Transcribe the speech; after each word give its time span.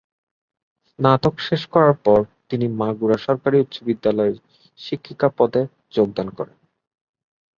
স্নাতক 0.87 1.35
শেষ 1.47 1.61
করার 1.73 1.95
পর 2.05 2.19
তিনি 2.49 2.65
মাগুরা 2.79 3.17
সরকারি 3.27 3.57
উচ্চ 3.59 3.75
বিদ্যালয়ে 3.83 4.33
শিক্ষিকা 4.79 5.27
পদে 5.37 5.61
যোগদান 5.93 6.27
করেন। 6.37 6.57